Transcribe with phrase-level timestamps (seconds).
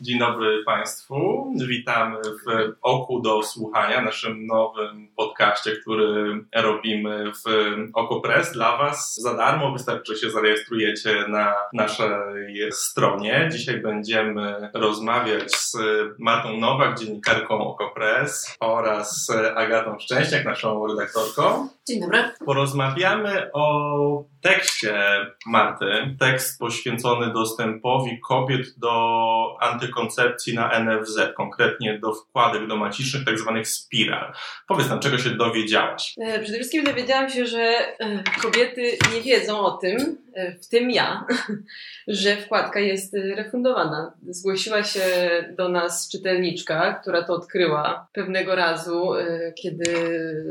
[0.00, 1.46] Dzień dobry Państwu.
[1.68, 7.44] Witamy w Oku do Słuchania, naszym nowym podcaście, który robimy w
[7.94, 9.72] OkoPress dla Was za darmo.
[9.72, 13.48] Wystarczy, że się zarejestrujecie na naszej stronie.
[13.52, 15.76] Dzisiaj będziemy rozmawiać z
[16.18, 21.68] Martą Nowak, dziennikarką OkoPress oraz Agatą Szczęśniak, naszą redaktorką.
[21.88, 22.30] Dzień dobry.
[22.46, 25.04] Porozmawiamy o tekście
[25.46, 29.56] Marty, tekst poświęcony dostępowi kobiet do
[29.88, 34.32] antykoncepcji na NFZ, konkretnie do wkładek domacicznych, tak zwanych spiral.
[34.68, 36.14] Powiedz nam, czego się dowiedziałaś?
[36.20, 40.16] E, przede wszystkim dowiedziałam się, że e, kobiety nie wiedzą o tym,
[40.62, 41.26] w tym ja,
[42.08, 44.12] że wkładka jest refundowana.
[44.28, 45.00] Zgłosiła się
[45.56, 49.12] do nas czytelniczka, która to odkryła pewnego razu,
[49.62, 49.84] kiedy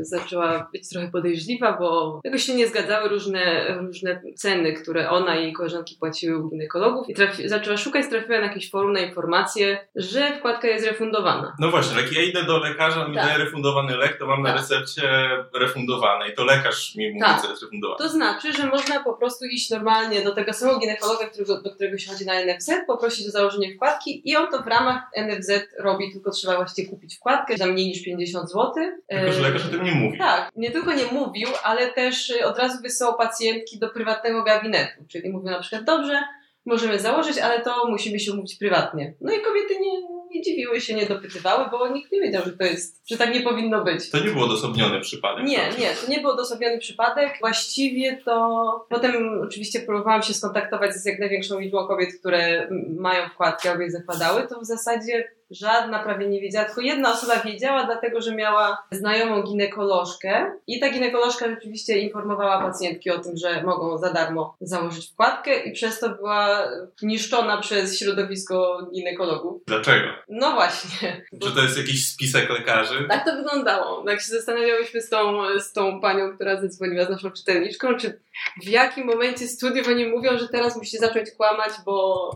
[0.01, 5.43] zaczęła być trochę podejrzliwa, bo jakoś się nie zgadzały różne różne ceny, które ona i
[5.43, 9.87] jej koleżanki płaciły u ginekologów i trafi, zaczęła szukać, trafiła na jakieś forum na informację,
[9.95, 11.55] że wkładka jest refundowana.
[11.59, 13.25] No właśnie, jak ja idę do lekarza, on mi tak.
[13.25, 14.55] daje refundowany lek, to mam tak.
[14.55, 17.41] na recepcie refundowany i to lekarz mi mówi, tak.
[17.41, 17.97] co jest refundowane.
[17.97, 21.97] To znaczy, że można po prostu iść normalnie do tego samego ginekologa, którego, do którego
[21.97, 26.11] się chodzi na NFZ, poprosić o założenie wkładki i on to w ramach NFZ robi,
[26.11, 28.73] tylko trzeba właściwie kupić wkładkę za mniej niż 50 zł.
[29.07, 30.17] Tylko, że lekarz o tym nie mówi.
[30.17, 35.03] Tak, nie tylko nie mówił, ale też od razu wysyłał pacjentki do prywatnego gabinetu.
[35.07, 36.23] Czyli mówią na przykład, dobrze,
[36.65, 39.13] możemy założyć, ale to musimy się umówić prywatnie.
[39.21, 42.63] No i kobiety nie, nie dziwiły się, nie dopytywały, bo nikt nie wiedział, że to
[42.63, 44.09] jest, że tak nie powinno być.
[44.09, 45.45] To nie był odosobniony przypadek.
[45.45, 45.79] Nie, tak?
[45.79, 47.37] nie, to nie był odosobniony przypadek.
[47.39, 52.69] Właściwie to potem oczywiście próbowałam się skontaktować z jak największą liczbą kobiet, które
[52.99, 57.39] mają wkładki albo je zakładały, to w zasadzie żadna prawie nie wiedziała, tylko jedna osoba
[57.39, 63.63] wiedziała, dlatego że miała znajomą ginekolożkę i ta ginekolożka rzeczywiście informowała pacjentki o tym, że
[63.63, 66.67] mogą za darmo założyć wkładkę i przez to była
[67.01, 69.61] niszczona przez środowisko ginekologów.
[69.67, 70.07] Dlaczego?
[70.29, 71.25] No właśnie.
[71.43, 73.05] Czy to jest jakiś spisek lekarzy?
[73.09, 74.09] Tak to wyglądało.
[74.09, 78.19] Jak się zastanawiałyśmy z tą, z tą panią, która zadzwoniła z naszą czytelniczką, czy
[78.63, 82.29] w jakim momencie studiów oni mówią, że teraz musicie zacząć kłamać, bo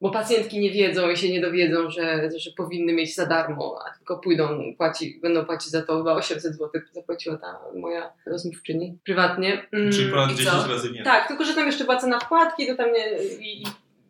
[0.00, 3.98] bo pacjentki nie wiedzą i się nie dowiedzą, że, że powinny mieć za darmo, a
[3.98, 9.66] tylko pójdą, płaci, będą płacić za to chyba 800 zł, zapłaciła ta moja rozmówczyni prywatnie.
[9.72, 11.04] Mm, Czyli ponad 10 razy więcej.
[11.04, 13.66] Tak, tylko że tam jeszcze płacę na wkładki, to tam nie, i, i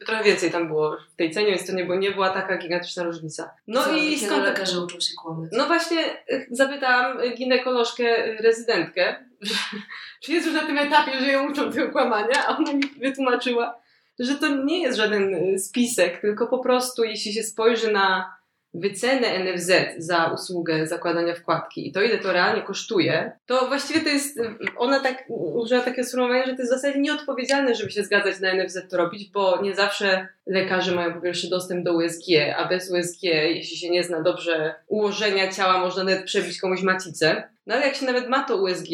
[0.06, 3.02] trochę więcej tam było w tej cenie, więc to nie, było, nie była taka gigantyczna
[3.02, 3.50] różnica.
[3.66, 5.50] No Co, i skąd lekarze uczą się kłamać?
[5.52, 9.16] No właśnie e, zapytałam ginekolożkę, e, rezydentkę,
[10.22, 13.80] czy jest już na tym etapie, że ją uczą tego kłamania, a ona mi wytłumaczyła,
[14.18, 18.38] że to nie jest żaden y, spisek, tylko po prostu jeśli się spojrzy na
[18.74, 24.08] wycenę NFZ za usługę zakładania wkładki i to ile to realnie kosztuje, to właściwie to
[24.08, 24.40] jest,
[24.76, 28.54] ona tak użyła takie sformułowanie, że to jest w zasadzie nieodpowiedzialne, żeby się zgadzać na
[28.54, 32.24] NFZ to robić, bo nie zawsze lekarze mają po pierwsze dostęp do USG,
[32.56, 37.48] a bez USG, jeśli się nie zna dobrze ułożenia ciała, można nawet przebić komuś macicę.
[37.66, 38.88] No ale jak się nawet ma to USG,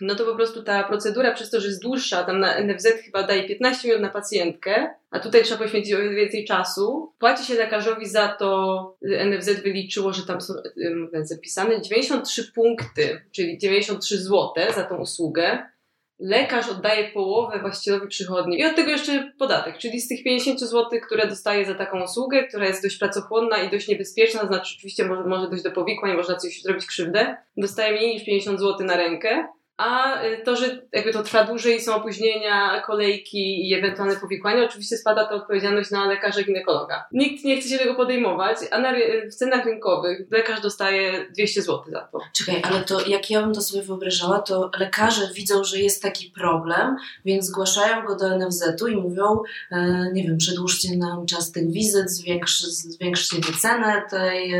[0.00, 3.22] no to po prostu ta procedura przez to, że jest dłuższa, tam na NFZ chyba
[3.22, 7.12] daje 15 minut na pacjentkę, a tutaj trzeba poświęcić o wiele więcej czasu.
[7.18, 10.54] Płaci się lekarzowi za to, NFZ wyliczyło, że tam są
[11.22, 15.58] zapisane 93 punkty, czyli 93 zł za tą usługę.
[16.18, 18.58] Lekarz oddaje połowę właścicielowi przychodni.
[18.58, 22.48] I od tego jeszcze podatek, czyli z tych 50 zł, które dostaje za taką usługę,
[22.48, 26.36] która jest dość pracochłonna i dość niebezpieczna, znaczy oczywiście może, może dojść do powikłań, można
[26.36, 31.12] coś zrobić krzywdę, dostaje mniej niż 50 zł na rękę, a y, to, że jakby
[31.12, 36.42] to trwa dłużej, są opóźnienia, kolejki i ewentualne powikłania, oczywiście spada ta odpowiedzialność na lekarza
[36.42, 37.04] ginekologa.
[37.12, 38.92] Nikt nie chce się tego podejmować, a na,
[39.30, 42.18] w cenach rynkowych lekarz dostaje 200 zł za to.
[42.32, 46.30] Czekaj, ale to jak ja bym to sobie wyobrażała, to lekarze widzą, że jest taki
[46.30, 49.42] problem, więc zgłaszają go do NFZ-u i mówią,
[49.72, 54.54] e, nie wiem, przedłużcie nam czas tych wizyt, zwiększ, zwiększcie wycenę tej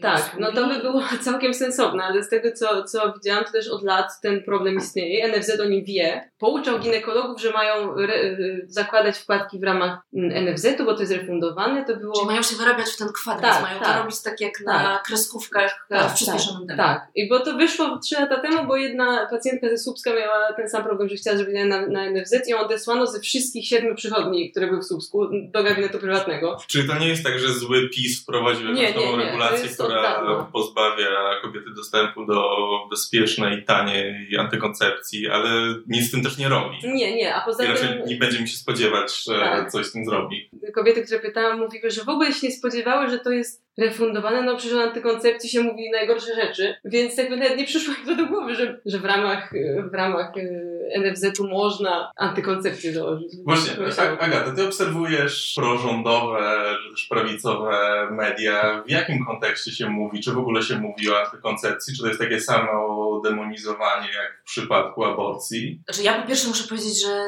[0.00, 3.68] tak, no to by było całkiem sensowne, ale z tego co, co widziałam, to też
[3.68, 5.28] od lat ten problem istnieje.
[5.28, 6.30] NFZ o nim wie.
[6.38, 11.12] Pouczał ginekologów, że mają re, y, zakładać wkładki w ramach mm, NFZ-u, bo to jest
[11.12, 11.84] refundowane.
[11.84, 12.12] To było...
[12.14, 14.66] Czyli mają się wyrabiać w ten kwadrat, tak, mają tak, to robić tak jak tak,
[14.66, 16.76] na kreskówkach tak, w przyspieszonym tak.
[16.76, 20.68] Tak, i bo to wyszło trzy lata temu, bo jedna pacjentka ze Słupska miała ten
[20.68, 24.50] sam problem, że chciała zrobić na, na NFZ i ją odesłano ze wszystkich siedmiu przychodni,
[24.50, 26.56] które były w Słupsku, do gabinetu prywatnego.
[26.66, 31.70] Czyli to nie jest tak, że zły PiS wprowadził jakąś nową regulację, która pozbawia kobiety
[31.76, 32.58] dostępu do
[32.90, 36.76] bezpiecznej, taniej antykoncepcji, ale nic z tym też nie robi.
[36.84, 38.06] Nie, nie, a poza I raczej tym...
[38.06, 39.70] nie będzie mi się spodziewać, że tak.
[39.70, 40.50] coś z tym zrobi.
[40.74, 44.56] Kobiety, które pytałam, mówiły, że w ogóle się nie spodziewały, że to jest refundowane, no
[44.56, 48.26] przecież o antykoncepcji się mówi najgorsze rzeczy, więc jakby nawet nie przyszło mi to do
[48.26, 49.52] głowy, że, że w ramach,
[49.90, 53.32] w ramach e, NFZ-u można antykoncepcję założyć.
[53.44, 53.72] Właśnie,
[54.20, 58.82] Agata, ty obserwujesz prorządowe, czy też prawicowe media.
[58.86, 60.20] W jakim kontekście się mówi?
[60.20, 61.96] Czy w ogóle się mówi o antykoncepcji?
[61.96, 65.82] Czy to jest takie samo demonizowanie jak w przypadku aborcji?
[65.84, 67.26] Znaczy ja po pierwsze muszę powiedzieć, że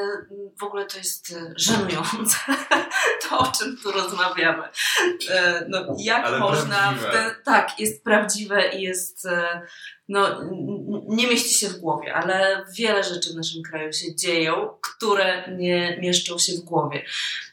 [0.59, 2.37] w ogóle to jest e, żenujące,
[3.29, 4.63] to o czym tu rozmawiamy.
[5.29, 9.61] E, no, jak Ale można ten, tak, jest prawdziwe i jest e,
[10.09, 10.41] no,
[11.07, 15.97] nie mieści się w głowie, ale wiele rzeczy w naszym kraju się dzieją, które nie
[16.01, 17.05] mieszczą się w głowie.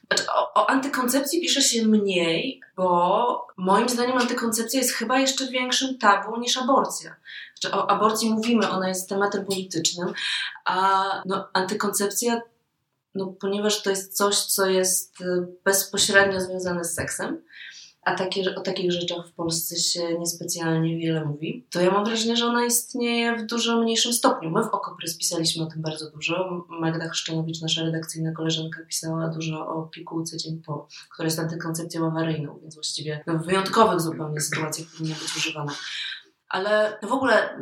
[0.06, 5.98] Znaczy, o, o, antykoncepcji pisze się mniej, bo moim zdaniem antykoncepcja jest chyba jeszcze większym
[5.98, 7.16] tabu niż aborcja.
[7.60, 10.12] Znaczy, o aborcji mówimy, ona jest tematem politycznym,
[10.64, 12.40] a no, antykoncepcja,
[13.14, 17.42] no, ponieważ to jest coś, co jest y, bezpośrednio związane z seksem,
[18.04, 22.36] a takie, o takich rzeczach w Polsce się niespecjalnie wiele mówi, to ja mam wrażenie,
[22.36, 24.50] że ona istnieje w dużo mniejszym stopniu.
[24.50, 26.66] My w Okopres pisaliśmy o tym bardzo dużo.
[26.68, 32.58] Magda Chrzczanowicz, nasza redakcyjna koleżanka, pisała dużo o pigułce dzień po, która jest antykoncepcją awaryjną,
[32.62, 35.72] więc właściwie w wyjątkowych zupełnie sytuacjach powinna być używana.
[36.48, 37.58] Ale w ogóle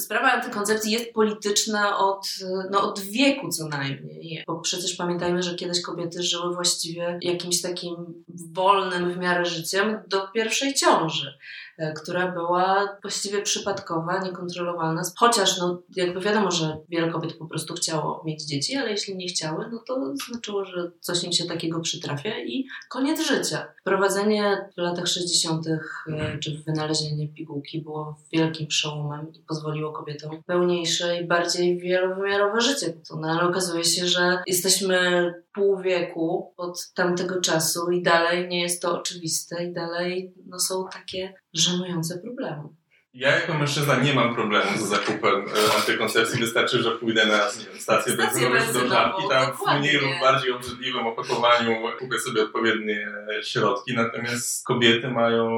[0.00, 2.26] sprawa antykoncepcji jest polityczna od,
[2.70, 4.44] no, od wieku co najmniej.
[4.46, 10.28] Bo przecież pamiętajmy, że kiedyś kobiety żyły właściwie jakimś takim wolnym w miarę życiem do
[10.28, 11.38] pierwszej ciąży.
[11.78, 15.02] E, która była właściwie przypadkowa, niekontrolowalna.
[15.16, 19.26] Chociaż no, jakby wiadomo, że wiele kobiet po prostu chciało mieć dzieci, ale jeśli nie
[19.26, 23.66] chciały, no to znaczyło, że coś im się takiego przytrafia i koniec życia.
[23.80, 25.66] Wprowadzenie w latach 60.
[25.66, 25.80] E,
[26.38, 32.94] czy wynalezienie pigułki było wielkim przełomem i pozwoliło kobietom pełniejsze i bardziej wielowymiarowe życie.
[33.20, 34.98] No, ale okazuje się, że jesteśmy
[35.54, 40.88] pół wieku od tamtego czasu i dalej nie jest to oczywiste i dalej no, są
[40.92, 42.68] takie żenujące problemy.
[43.14, 46.40] Ja jako mężczyzna nie mam problemu z zakupem e, antykoncepcji.
[46.40, 49.22] Wystarczy, że pójdę na wiem, stację benzynową do żabki.
[49.30, 53.08] Tam w mniej lub bardziej obrzydliwym opakowaniu kupię sobie odpowiednie
[53.42, 53.94] środki.
[53.94, 55.48] Natomiast kobiety mają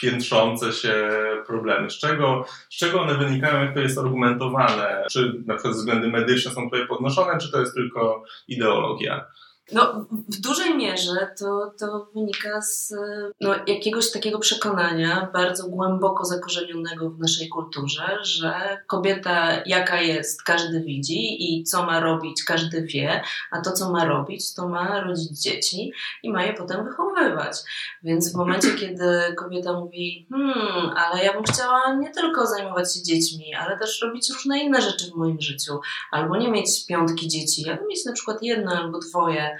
[0.00, 1.10] piętrzące się
[1.46, 1.90] problemy.
[1.90, 5.04] Z czego, z czego one wynikają, jak to jest argumentowane?
[5.10, 9.24] Czy na przykład względy medyczne są tutaj podnoszone, czy to jest tylko ideologia?
[9.72, 12.94] No, w dużej mierze to, to wynika z
[13.40, 20.80] no, jakiegoś takiego przekonania bardzo głęboko zakorzenionego w naszej kulturze, że kobieta jaka jest, każdy
[20.80, 25.42] widzi i co ma robić, każdy wie, a to, co ma robić, to ma rodzić
[25.42, 25.92] dzieci
[26.22, 27.56] i ma je potem wychowywać.
[28.02, 33.02] Więc w momencie, kiedy kobieta mówi, hmm, ale ja bym chciała nie tylko zajmować się
[33.02, 35.80] dziećmi, ale też robić różne inne rzeczy w moim życiu,
[36.10, 39.57] albo nie mieć piątki dzieci, ja bym mieć na przykład jedno albo dwoje,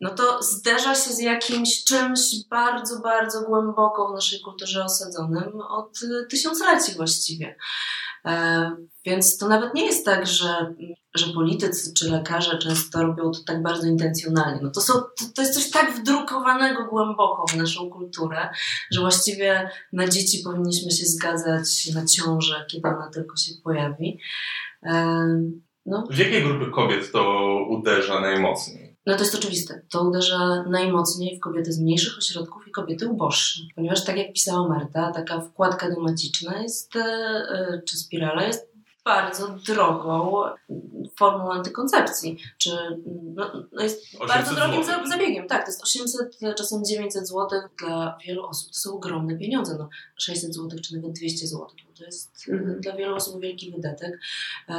[0.00, 6.00] no to zderza się z jakimś czymś bardzo, bardzo głęboko w naszej kulturze osadzonym od
[6.30, 7.56] tysiącleci właściwie.
[8.26, 8.70] E,
[9.04, 10.74] więc to nawet nie jest tak, że,
[11.14, 14.60] że politycy czy lekarze często robią to tak bardzo intencjonalnie.
[14.62, 18.48] No to, są, to, to jest coś tak wdrukowanego głęboko w naszą kulturę,
[18.90, 24.20] że właściwie na dzieci powinniśmy się zgadzać na ciążę, kiedy ona tylko się pojawi.
[25.86, 26.04] E, no.
[26.10, 28.96] W jakiej grupy kobiet to uderza najmocniej?
[29.06, 29.82] No to jest oczywiste.
[29.90, 33.60] To uderza najmocniej w kobiety z mniejszych ośrodków i kobiety uboższe.
[33.74, 38.75] Ponieważ tak jak pisała Marta, taka wkładka domaticzna jest, e, czy spirala jest
[39.06, 40.42] bardzo drogą
[41.16, 42.38] formą antykoncepcji.
[42.58, 42.70] Czy,
[43.34, 45.06] no, no jest bardzo drogim zł.
[45.06, 45.48] zabiegiem.
[45.48, 48.68] Tak, to jest 800, czasem 900 zł dla wielu osób.
[48.68, 49.76] To są ogromne pieniądze.
[49.78, 51.66] No, 600 zł czy nawet 200 zł.
[51.98, 52.80] To jest mhm.
[52.80, 54.20] dla wielu osób wielki wydatek.
[54.68, 54.74] E,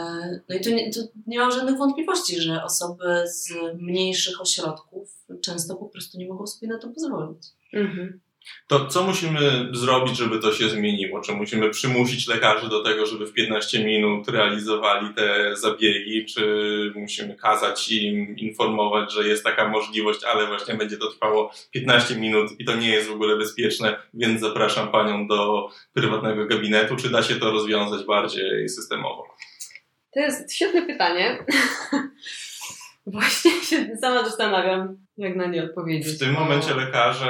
[0.50, 5.76] no i tu nie, tu nie mam żadnych wątpliwości, że osoby z mniejszych ośrodków często
[5.76, 7.48] po prostu nie mogą sobie na to pozwolić.
[7.74, 8.20] Mhm.
[8.68, 11.22] To co musimy zrobić, żeby to się zmieniło?
[11.22, 16.26] Czy musimy przymusić lekarzy do tego, żeby w 15 minut realizowali te zabiegi?
[16.26, 16.44] Czy
[16.96, 22.52] musimy kazać im informować, że jest taka możliwość, ale właśnie będzie to trwało 15 minut
[22.60, 26.96] i to nie jest w ogóle bezpieczne, więc zapraszam panią do prywatnego gabinetu?
[26.96, 29.24] Czy da się to rozwiązać bardziej systemowo?
[30.14, 31.46] To jest świetne pytanie.
[33.08, 33.52] Właśnie
[34.02, 36.16] sama zastanawiam, jak na nie odpowiedzieć.
[36.16, 37.30] W tym momencie lekarze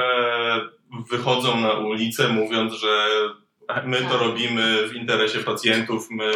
[1.10, 3.08] wychodzą na ulicę mówiąc, że
[3.84, 4.20] my to Tak.
[4.20, 6.32] robimy w interesie pacjentów, my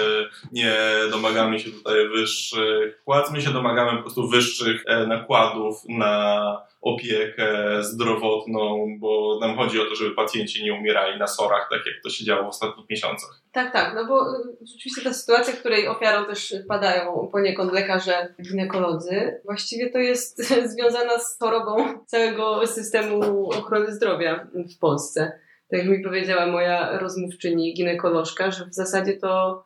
[0.52, 0.76] nie
[1.10, 6.42] domagamy się tutaj wyższych płac, my się domagamy po prostu wyższych e, nakładów na
[6.82, 7.48] opiekę
[7.80, 12.10] zdrowotną, bo nam chodzi o to, żeby pacjenci nie umierali na sorach, tak jak to
[12.10, 13.40] się działo w ostatnich miesiącach.
[13.52, 19.40] Tak, tak, no bo y, rzeczywiście ta sytuacja, której ofiarą też padają poniekąd lekarze ginekolodzy,
[19.44, 20.42] właściwie to jest
[20.74, 24.46] związana z chorobą całego systemu ochrony zdrowia
[24.76, 25.32] w Polsce.
[25.72, 29.64] Tak jak mi powiedziała moja rozmówczyni ginekolożka, że w zasadzie to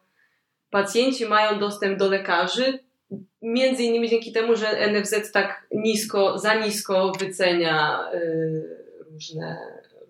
[0.71, 2.79] pacjenci mają dostęp do lekarzy
[3.43, 8.63] między innymi dzięki temu, że NFZ tak nisko, za nisko wycenia y,
[9.13, 9.57] różne,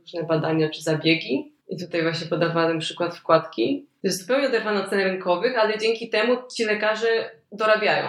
[0.01, 1.53] różne badania czy zabiegi.
[1.69, 3.87] I tutaj właśnie podawany przykład wkładki.
[4.03, 8.09] To jest zupełnie oderwane od cen rynkowych, ale dzięki temu ci lekarze dorabiają.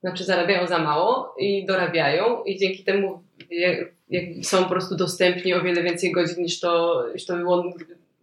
[0.00, 3.22] Znaczy zarabiają za mało i dorabiają i dzięki temu
[4.42, 7.64] są po prostu dostępni o wiele więcej godzin niż to, niż to było,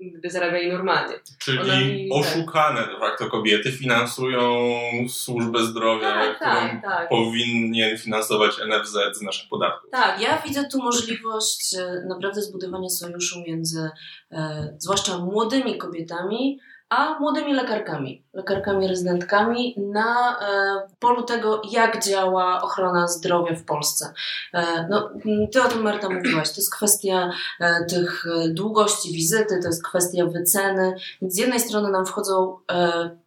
[0.01, 1.15] gdyby, zarabiali normalnie.
[1.39, 4.69] Czyli mi- oszukane de facto kobiety finansują
[5.09, 7.09] służbę zdrowia, Tak, którą tak, tak.
[7.09, 9.89] powinien finansować NFZ z naszych podatków.
[9.91, 13.89] Tak, Ja widzę tu możliwość e, naprawdę zbudowania sojuszu między
[14.31, 22.61] e, zwłaszcza młodymi kobietami, a młodymi lekarkami, lekarkami rezydentkami na e, polu tego, jak działa
[22.61, 24.13] ochrona zdrowia w Polsce.
[24.53, 26.49] E, no, m, ty o tym, Marta, mówiłaś.
[26.49, 30.95] To jest kwestia e, tych długości wizyty, to jest kwestia wyceny.
[31.21, 32.57] Z jednej strony nam wchodzą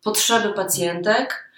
[0.04, 1.52] potrzeby pacjentek,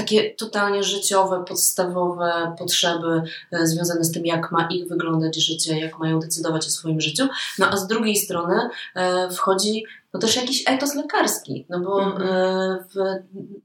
[0.00, 5.98] takie totalnie życiowe, podstawowe potrzeby e, związane z tym, jak ma ich wyglądać życie, jak
[5.98, 7.28] mają decydować o swoim życiu.
[7.58, 12.28] No a z drugiej strony e, wchodzi no też jakiś etos lekarski, no bo Mhm.
[12.28, 12.96] e, w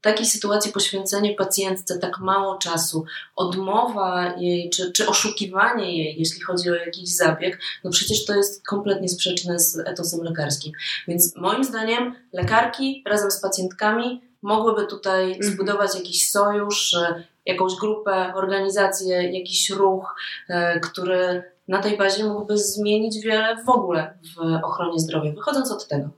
[0.01, 6.70] takiej sytuacji poświęcenie pacjentce tak mało czasu, odmowa jej, czy, czy oszukiwanie jej, jeśli chodzi
[6.70, 10.72] o jakiś zabieg, no przecież to jest kompletnie sprzeczne z etosem lekarskim.
[11.08, 15.43] Więc moim zdaniem lekarki razem z pacjentkami mogłyby tutaj Mhm.
[15.43, 20.15] zbudować jakiś sojusz, e, jakąś grupę, organizację, jakiś ruch,
[20.49, 25.87] e, który na tej bazie mógłby zmienić wiele w ogóle w ochronie zdrowia, wychodząc od
[25.87, 26.09] tego.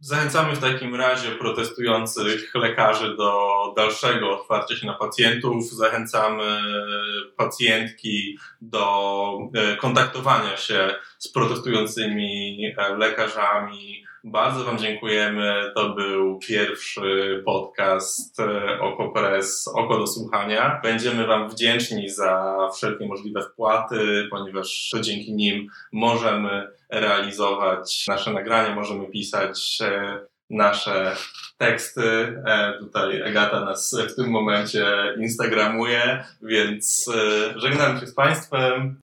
[0.00, 3.32] Zachęcamy w takim razie protestujących lekarzy do
[3.76, 5.70] dalszego otwarcia się na pacjentów.
[5.70, 6.44] Zachęcamy
[7.36, 12.58] pacjentki do e, kontaktowania się z protestującymi
[12.98, 14.04] lekarzami.
[14.24, 15.72] Bardzo Wam dziękujemy.
[15.74, 20.80] To był pierwszy podcast e, OkoPress, Oko do Słuchania.
[20.82, 28.74] Będziemy Wam wdzięczni za wszelkie możliwe wpłaty, ponieważ to dzięki nim możemy realizować nasze nagrania,
[28.74, 30.18] możemy pisać e,
[30.50, 31.16] nasze
[31.58, 32.42] teksty.
[32.46, 34.86] E, Tutaj Agata nas w tym momencie
[35.20, 37.10] instagramuje, więc
[37.56, 38.96] żegnam się z Państwem.